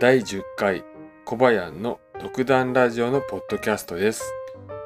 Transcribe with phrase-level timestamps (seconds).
[0.00, 0.82] 第10回
[1.26, 4.32] 小林の独断ラジオのポッドキャストです。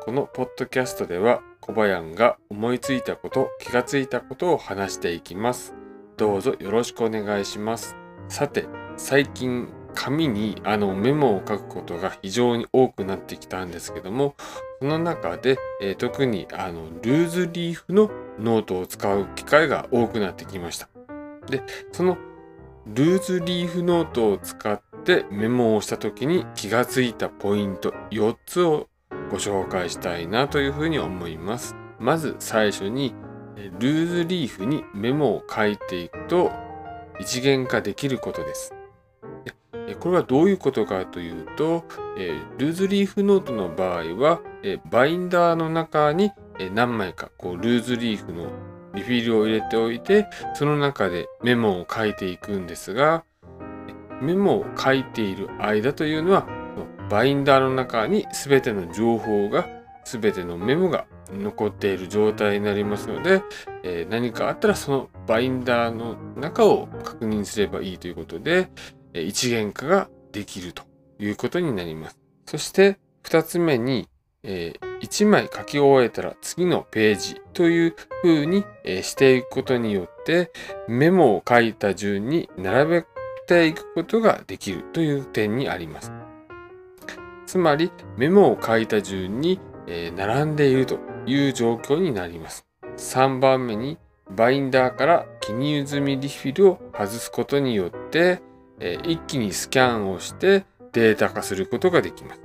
[0.00, 5.74] このポッドキャストでは小林が思いついたこと、気がついたことを話していきます。
[6.16, 7.94] どうぞよろしくお願いします。
[8.28, 8.64] さて、
[8.96, 14.34] 最近紙にあのメモを書くことが非常に多くなってきたんですけども、
[14.80, 20.88] その中で、えー特にあのルーズリーフのノートを使う機会が多くなってきました。
[21.50, 22.16] で、その
[22.86, 28.88] ルーズリーフノートを使ってメモをした時に気がついたポイント4つを
[29.30, 31.76] ご紹介したいなというふうに思います。
[31.98, 33.14] まず最初に
[33.78, 36.50] ルーズリーフにメモを書いていくと
[37.20, 38.74] 一元化できることです。
[40.00, 41.84] これはどういうことかというと、
[42.16, 48.50] えルーズリーフノートの場合は、えバインダーの中にえ何枚かこうルーズリーフの
[48.94, 53.24] リフィルを入れておいてその中でメモを書いていくんですが
[54.22, 56.46] メモを書いている間というのは
[57.10, 59.68] バインダーの中に全ての情報が
[60.04, 63.42] 全てのメモが残っている状態になりますので、
[63.82, 68.68] えー何かあったらそのバインダーの中を確認すればいいということで、
[69.12, 70.84] えー一元化ができると
[71.18, 72.18] いうことになります。
[72.46, 74.08] そして2つ目に、
[74.42, 80.50] え1枚書き終えたら次のページという風に、えーしていくことによって
[80.88, 83.06] メモを書いた順に並べ
[83.46, 86.12] ていくことができるという点にあります。
[87.46, 92.64] つまりメモを書いた順に、え並んでいるという状況になります。
[92.96, 93.98] 3番目に
[94.30, 98.40] バインダーから記入済みリフィルを外すことによって、
[98.80, 102.40] え一気にスキャンをしてデータ化することができます。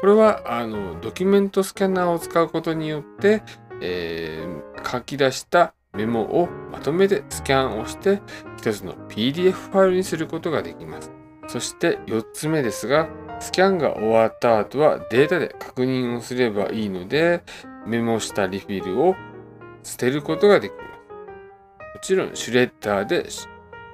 [0.00, 3.42] これはあのドキュメントスキャナーを使うことによって、
[3.80, 8.20] えー書き出したメモをまとめてスキャンをして
[8.56, 11.10] 一つの PDF ファイルにすることができます。
[11.48, 13.08] そして4つ目ですが、
[13.40, 17.42] スキャンが終わった後はデータで確認をすればいいので、
[17.86, 19.16] メモしたリフィルを
[19.82, 20.84] 捨てることができます。
[21.94, 23.26] もちろんシュレッダーで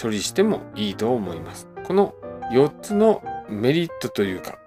[0.00, 1.68] 処理してもいいと思います。
[1.84, 2.14] この
[2.52, 4.58] 4つのメリットというか、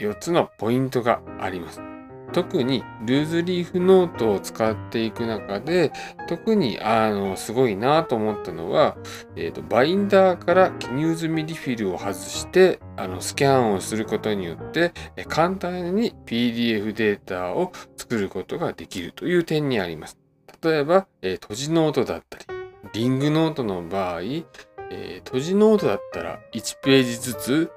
[0.00, 1.93] 4つのポイントがあります。
[2.34, 5.92] 特にルーズリーフノートを使っていく中で、
[6.28, 8.96] 特にあのすごいなと思ったのは、
[9.36, 20.18] えーと、バインダーから記入済みリフィルを外してあのスキャンをすることによってえ簡単に PDF データを作ることができるという点にあります。
[20.60, 22.44] 例えば、えー閉じノートだったり、
[22.92, 27.70] リングノートの場合、えー閉じノートだったら1ページずつ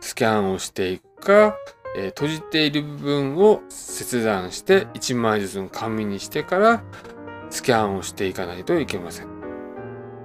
[0.00, 1.56] スキャンをしていくか、
[1.96, 6.84] えー閉じている部分を切断して1枚ずつの紙にしてから
[7.50, 9.28] スキャンをしていかないといけません。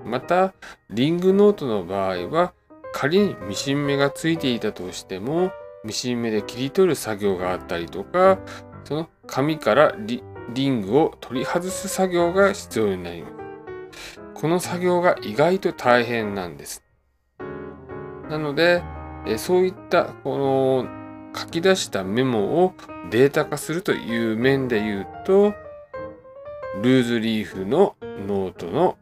[0.05, 0.53] また、
[0.89, 2.53] リングノートの場合は
[2.93, 5.51] 仮にミシン目がついていたとしても
[5.85, 8.39] ミシン目で切り取る作業があったりとか
[8.83, 13.33] その紙からリリングを取り外す作業が必要になります。
[14.33, 16.83] この作業が意外と大変なんです。
[18.29, 18.81] なので、
[19.27, 21.00] えそういったこの
[21.35, 22.73] 書き出したメモを
[23.09, 25.53] データ化するという面で言うと、
[26.81, 27.95] ルーズリーフの
[28.27, 28.97] ノートの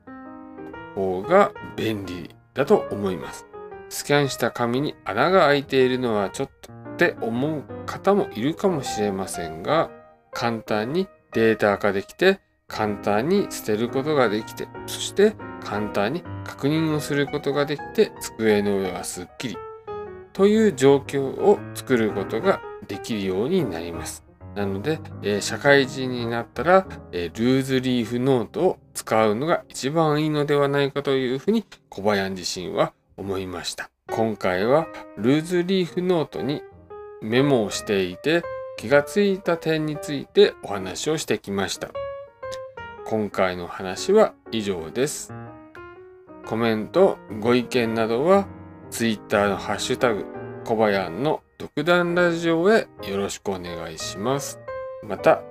[0.95, 3.45] 方が便利だと思います。
[3.89, 9.89] スキャンした紙に穴が開いているのはちょっとって思う方もいるかもしれませんが、
[10.31, 19.57] 簡単にデータ化できて、簡単に捨てることができて、そして簡単に確認をすることができて、机の上はすっきり
[20.39, 24.23] という状況を作ることができるようになります。
[24.55, 33.89] なので、えー社会人になったら、えールーズリーフノートを使うのが一番いいのではないかというふうに小林自身は思いました。
[34.09, 36.61] 今回はルーズリーフノートに
[37.21, 38.41] メモをしていて
[38.77, 41.89] 気がついた点についてお話をしてきました。
[43.05, 45.33] 今回の話は以上です。
[46.45, 48.47] コメント、ご意見などは
[48.89, 50.25] Twitter のハッシュタグ
[50.65, 54.59] コバヤンの独断ラジオへよろしくお願いします。
[55.03, 55.41] また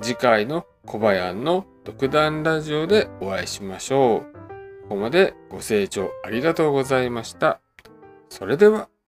[0.00, 4.32] 次回のコバヤンの独断ラジオでお会いしましょう。
[4.82, 7.60] ここまでご清聴ありがとうございました。
[8.28, 8.90] それでは